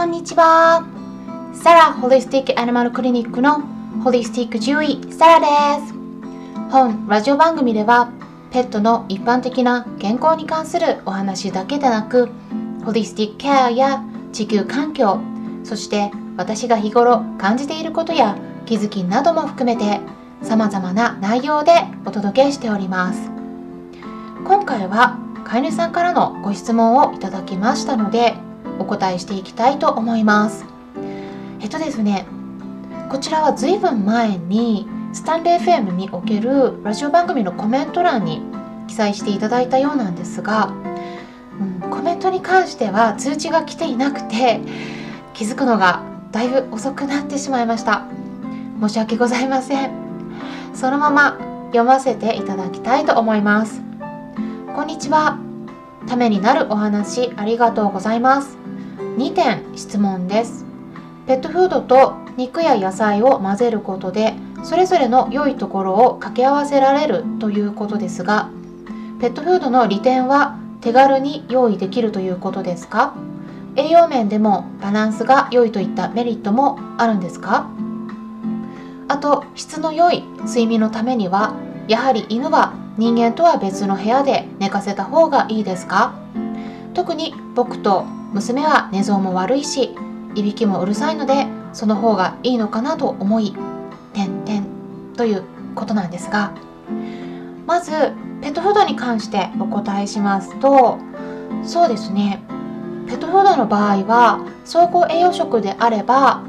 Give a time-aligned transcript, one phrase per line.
[0.00, 0.82] こんにちは。
[1.52, 3.60] サラホリスティックアニマルクリニックの
[4.02, 5.40] ホリスティック獣医サラ
[5.78, 5.92] です。
[6.70, 8.10] 本ラジオ番組では
[8.50, 12.30] ペットの一般的な健康に関するお話だけでなく
[12.82, 14.02] ホリスティックケアや
[14.32, 15.20] 地球環境
[15.64, 20.00] そして私が日頃感じていることや気づきなども含めて
[20.42, 21.72] 様々な内容で
[22.06, 23.30] お届けしております。
[24.46, 28.34] 今回は飼い主さんからのご質問をいただきましたので
[28.80, 30.64] お答えしていきたいと思います。
[31.60, 32.26] えっとですね
[33.10, 38.40] こちらは随分前にスタンレー FM におけるラジオ番組のコメント欄に
[38.86, 40.72] 記載していただいたようなんですが、
[41.82, 44.60] うん、コメントに関しては通知が来ていなくて
[45.34, 48.06] 気づくのがだいぶ遅くなってしまいました。
[48.80, 49.90] 申し訳ございません。
[50.74, 53.82] そのまま読ませていただきたいと思います。
[54.74, 55.38] こんにちは。
[56.06, 58.59] ためになるお話ありがとうございます。
[59.16, 60.64] 2点質問です。
[61.26, 68.50] ペットフードと肉や野菜を混ぜることでそれぞれの良いところを掛け合わせられるということですが
[69.20, 73.14] ペットフードの利点は手軽に用意できるということですか？
[73.76, 77.70] 栄養面でもバランスが良いといったメリットもあるんですか？
[79.08, 81.54] あと質の良い睡眠のためには
[81.86, 86.14] やはり犬は人間とは別の部屋で寝かせた方がいいですか？
[86.94, 89.94] 特に僕と娘は寝相も悪いし
[90.34, 93.54] いびきもうるさいのでその方がいいのかなと思い
[94.12, 94.66] 点々
[95.16, 96.52] ということなんですが
[97.66, 97.90] まず
[98.40, 100.98] ペットフードに関してお答えしますと
[101.64, 102.42] そうですね。
[103.06, 106.44] ペットフードの場合は総合栄養食であれば、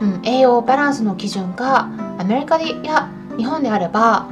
[0.00, 4.26] うん、栄養バランスの基準がアメリカでや日本であれば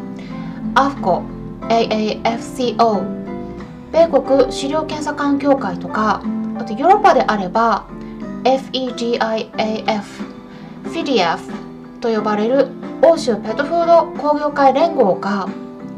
[0.75, 1.23] AFCO
[1.69, 3.19] AAFCO
[3.93, 6.23] 米国飼料検査官協会とか
[6.59, 7.87] あとヨーロッパであれば
[8.45, 11.53] FEGIAF フィディアフ
[12.01, 12.69] と呼ばれる
[13.03, 15.49] 欧州ペットフード工業会連合が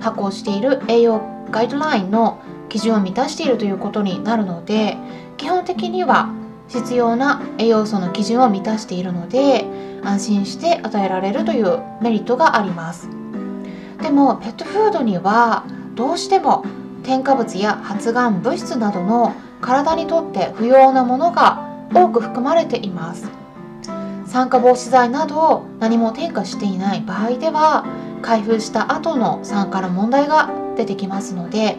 [0.01, 4.97] 発行している栄養ガイドラインの基準を満たしているということになるので
[5.37, 6.35] 基本的には
[6.69, 9.65] 必要な栄養素の基準を満たしているので
[10.03, 13.09] 安心して与えられるというメリットがあります。
[14.01, 16.65] でもペットフードにはどうしても
[17.03, 23.29] 添加物や発がん物質などの体にとって不要なものが多く含まれています。
[24.27, 27.85] 酸化防止剤など何も添加していない場合では
[28.23, 31.79] 開封した後の酸化の問題が出てきますので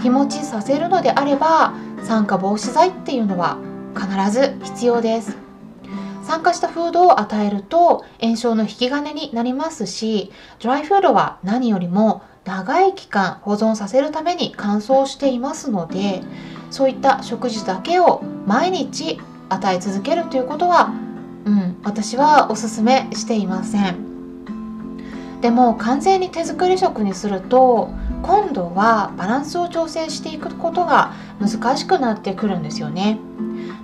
[0.00, 3.58] 日持ちさせるのであれば酸化防止剤っていうのは
[3.94, 5.36] 必ず必要です。
[6.22, 16.22] 酸化したフードを与えると炎症の引き金になりますしドライフードは何よりも長い期間保存させるために乾燥していますので
[16.74, 20.92] そういった食事だけを毎日与え続けるということは、
[21.44, 25.40] うん、私はおすすめしていません。
[25.40, 27.90] でも完全に手作り食にすると
[28.22, 33.20] 今度はバランスを調整していくことが難しくなってくるんですよね、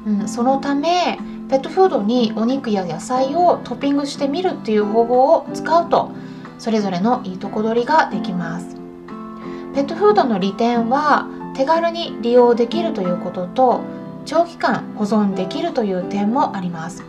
[0.07, 1.19] うん、そのため
[1.49, 6.11] ペットフードにお肉や野菜をトッピングしてみるっていう方法を使うと
[6.59, 8.77] それぞれのいいとこ取りができます。
[9.75, 13.81] ペットフードの利点は手軽に利用できるということと
[14.25, 17.05] 長期間保存できるという点もあります。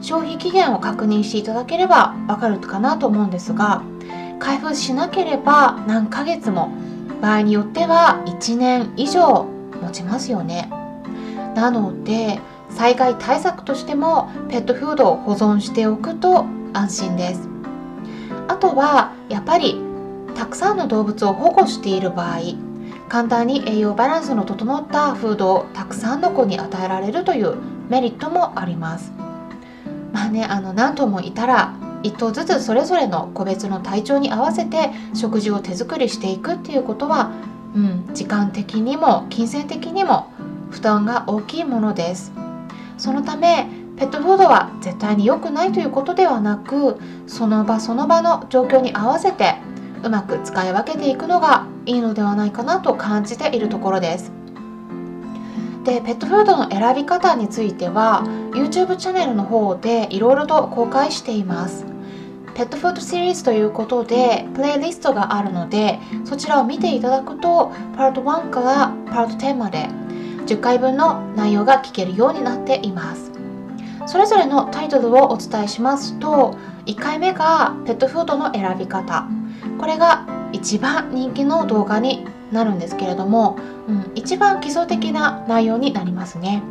[0.00, 3.82] 消費期限を確認していただければわかるかなと思うんですが
[4.38, 6.70] 開封しなければ何ヶ月も
[7.20, 9.46] 場合によっては1年以上
[9.82, 10.70] 持ちますよね。
[11.54, 12.40] なので
[12.70, 17.48] 災害対策としてもペットフードを保存しておくと安心です。
[18.46, 19.80] あとはやっぱり
[20.36, 22.38] たくさんの動物を保護している場合
[23.08, 27.56] 簡単に栄養バランスの整ったフードをたくさんの子に与えられるという
[27.88, 29.12] メリットもあります。
[30.12, 37.32] まあねあの何頭もいたら1頭ずつそれぞれの個別の体調に合わせて食事を手作りしていくっていうことは、
[37.74, 40.30] うん、時間的にも金銭的にも
[40.70, 42.32] 負担が大きいものです。
[42.98, 49.56] そのためペットフードは絶対に良くないということではなくその場その場の状況に合わせて
[50.02, 54.32] うまく使い分けていくのがいいのではないかなと感じているところです。
[55.84, 58.22] でペットフードの選び方については
[58.52, 61.86] YouTube チャンネルの方でいろいろと公開しています。
[62.54, 69.88] ペットフードシリーズということでプレイリストがあるのでそちらを見ていただくとパート1からパート10まで
[70.46, 73.30] 10回分の内容が聞けるようになっています。
[74.06, 76.56] それぞれのタイトルをお伝えしますと
[76.86, 79.28] 1回目がペットフードの選び方。
[79.78, 83.58] これが一番人気の動画になるんですけれども、
[83.88, 86.62] うん、一番基礎的な内容になりますね。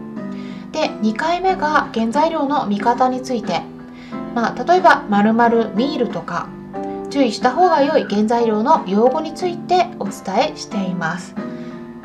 [0.72, 3.62] で2回目が原材料の見方について、
[4.36, 6.50] まあ、例えば〇〇ミールとか
[7.10, 11.36] 注意した方が良い原材料の用語についてお伝えしています。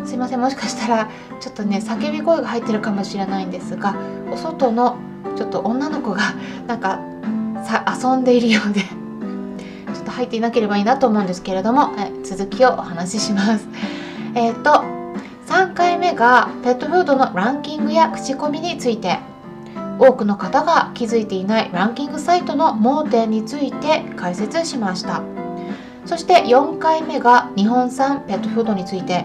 [0.04, 1.10] すいませんもしかしたら
[1.40, 3.94] ちょっとね叫び声が入ってるかもしれないんですが
[4.32, 4.96] お外の
[5.36, 6.34] ちょっと女の子が
[6.66, 7.00] なんか
[8.02, 8.82] 遊んでいるようで
[10.12, 13.66] 入っていなければいいなと思うんですけれども、え続きをお話しします。
[14.34, 14.84] えっ、と
[15.46, 19.18] 3回目がペットフードのランキングや口コミについて。
[19.98, 25.22] 多くの方が気づいていないランキングサイトの盲点について解説しました。
[26.06, 29.24] そして4回目が日本産ペットフードについて。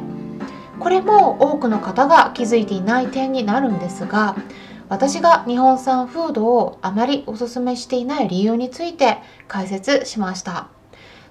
[0.80, 4.36] これも多くの方が気づいていない点になるんですが
[4.90, 9.18] 私が日本産フードをあまりおすすめしていない理由について
[9.48, 10.77] 解説しました。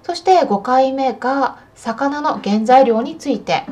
[0.07, 3.65] そして5回目が魚の原材料について。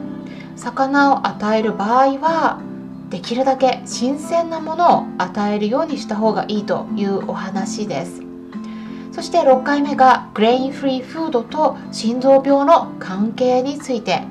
[0.58, 2.60] 魚を与える場合は
[3.10, 8.22] できるだけ新鮮なものを与えるようにした方がいいというお話です。
[9.14, 14.24] そして6回目がグレインフリーフードと心臓病の関係について。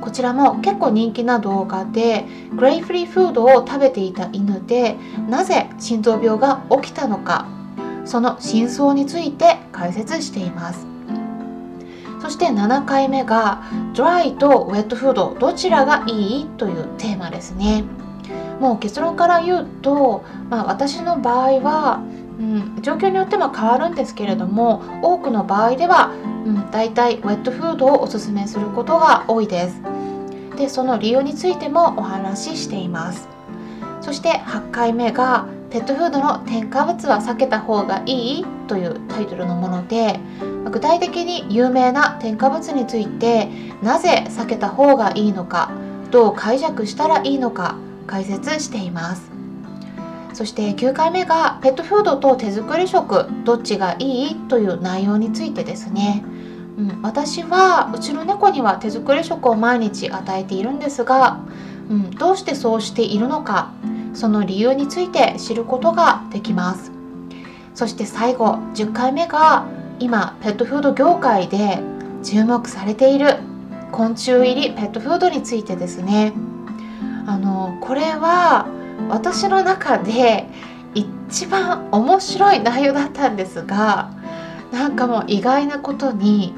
[0.00, 2.24] こちらも結構人気な動画で
[2.56, 4.96] グレインフリーフードを食べていた犬で
[5.28, 7.46] なぜ心臓病が起きたのか。
[8.04, 10.91] その真相について解説しています。
[12.22, 13.64] そして7回目が
[13.94, 17.82] ドライとウェットフードどちらがいいというテーマですね。
[18.60, 22.04] もう結論から言うと、まあ、私の場合は、
[22.38, 26.12] うん、状況によっては変わるんですけれども多くの場合では、
[26.46, 29.82] うん、大体ウェットフードをおすすめすることが多いです。
[30.56, 33.26] でその理由についてもお話ししています。
[34.00, 40.20] そして8回目がペットフードの添加物は避けた方がいいというタイトルのもので
[40.70, 43.48] 具体的に有名な添加物について
[43.82, 45.70] なぜ避けた方がいいのか
[46.10, 47.76] どう解釈したらいいのか
[48.06, 49.30] 解説しています。
[50.34, 54.36] そして9回目がペットフードと手作り食どっちがいい？
[54.48, 56.24] という内容についてですね、
[56.78, 61.40] うん、私はうちの猫には手作り食を毎日与えているんですが、
[61.90, 63.72] うん、どうしてそうしているのか
[64.14, 66.92] その理由について知ることができます。
[67.74, 69.66] そして最後10回目が
[70.02, 71.78] 今ペットフード業界で
[72.24, 73.36] 注目されている
[73.92, 76.32] 昆虫入りペットフードについてですね。
[77.24, 78.66] あのこれは
[79.08, 80.48] 私の中で
[80.92, 84.10] 一番面白い内容だったんですが
[84.72, 86.52] なんかもう意外なことに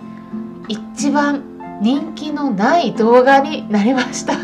[0.69, 1.45] 一番
[1.83, 4.35] 人気のない動画になりました。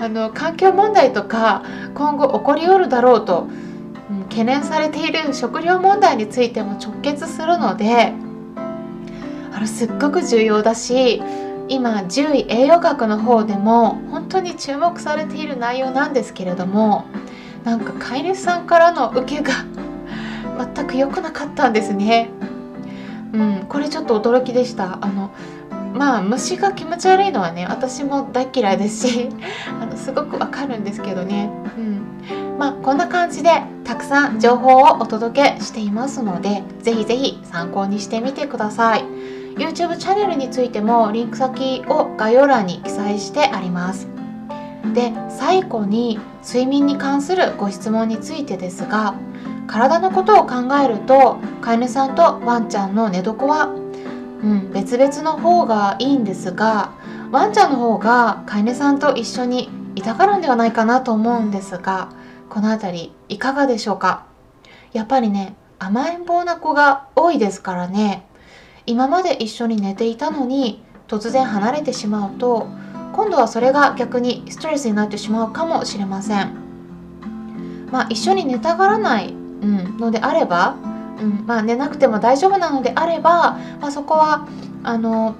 [0.00, 1.62] あの環境問題とか
[1.94, 3.46] 今後起こりうるだろうと、
[4.32, 8.14] 懸念されている食料問題についても直結するので
[9.52, 11.22] あのすっごく重要だし
[11.68, 17.04] 今10位栄養学の方でも本当に注目されている内容なんですけれども
[17.64, 19.52] なんか飼い主さんからの受けが
[20.74, 22.30] 全く良くなかったんですね。
[23.32, 24.98] うん、これちょっと驚きでした。
[25.00, 25.30] あの
[25.94, 29.28] まあ虫が気持ち悪いのはね私も大嫌いですし
[29.80, 31.50] あのすごくわかるんですけどね。
[31.76, 33.50] うんまあ、こんな感じで
[33.84, 39.04] たくさん情報をお届けしていますのでぜひぜひ参考にしてみてください。
[39.56, 44.08] YouTube チャンネルについてもリンク先を概要欄に記載してあります
[44.94, 49.14] で最後に睡眠に関するご質問についてですが
[49.66, 53.70] 体のことを考えると飼い主さんとワンちゃんの寝床は、う
[54.46, 56.92] ん、別々の方がいいんですが
[57.30, 62.10] ワンちゃんの方が飼い主さんと一緒にいたがるんではないかなと思うんですが
[62.52, 64.26] この辺りいかがでしょうか？
[64.92, 68.26] やっぱりね甘えん坊な子が多いですからね
[68.84, 72.68] 今まで一緒に寝ていたのに突然離れてしまうと
[73.14, 77.88] 今度はそれが逆にストレスになってしまうかもしれません。
[77.90, 80.76] まあ、一緒に寝たがらない、うん、のであれば、
[81.18, 84.46] うんまあ、寝なくても大丈夫なのであれば、まあ、そこは
[84.82, 85.36] あの、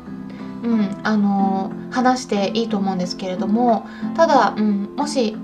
[0.63, 5.37] うん、あの話していいと思うんですけれどもただ、うん、もし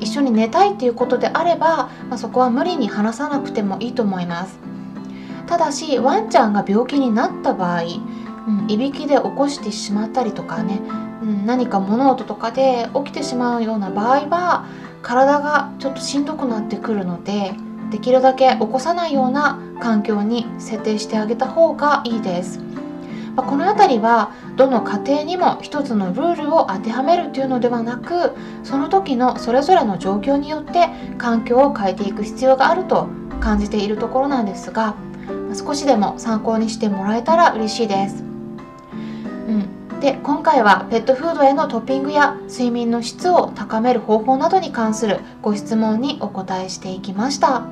[0.00, 4.58] 一緒に寝たいっていうことであれば、まあ、そこは無理に話さなくてもいいと思います。
[5.46, 7.86] ただしワンちゃんが病気になった場合、う
[8.66, 10.80] ん、いびきで起こしてしまったりとかね、
[11.22, 14.66] うん、何か物音とかで起きてしまうような場合は
[15.02, 17.52] 体がちょっとしんどくなってくるので
[17.90, 22.58] できるだけ起こさないような環境に設定してあげた方がいいです。
[23.36, 30.88] まこの辺りはどの家庭にも一つのルールを当てはめるというのではなくその時のそれぞれの状況によって
[31.18, 33.08] 環境を変えていく必要があると
[33.40, 34.96] 感じているところなんですが
[35.54, 38.22] 少しでも参考にしてもらえたら嬉しいです。
[38.22, 47.66] うん、で今回はペットフードへのトッピングや睡眠の質を高める方法などに関するご質問にお答えしていきました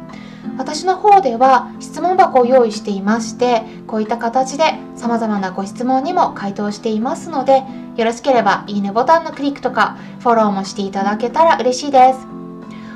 [0.59, 7.63] 私の方では質問箱を用意していましてこういった形で様々なご質問にも回答していますので
[7.97, 12.33] よろしければいいねボタンのクリックとかフォローもしていただけたら嬉しいです。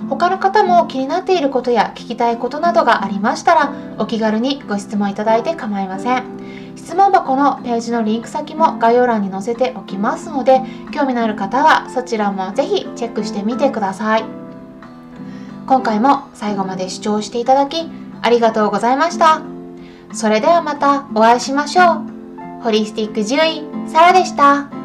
[0.08, 6.24] 他の方も気になっていることや聞きたいことなどがありましたらお気軽にご質問いただいて構いません。
[6.76, 10.60] 質問箱のページのリンク先も概要欄に載せておきますので
[10.92, 14.45] 興味のある方はそちらもぜひチェックしてみてください。
[15.66, 17.88] 今回も最後まで視聴していただき
[18.22, 19.42] ありがとうございました
[20.12, 22.02] それではまたお会いしましょ
[22.60, 24.75] うホリスティック獣医サラでした。